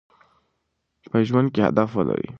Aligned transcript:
په 1.09 1.17
ژوند 1.27 1.47
کې 1.53 1.61
هدف 1.67 1.89
ولرئ. 1.93 2.27